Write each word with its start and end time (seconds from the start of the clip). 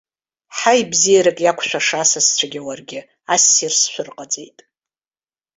Ҳаи, 0.57 0.81
бзиарак 0.91 1.37
иақәшәаша 1.41 1.97
асасцәагьы 2.03 2.61
уаргьы, 2.65 2.99
ассир 3.33 3.73
сшәырҟаҵеит. 3.79 4.57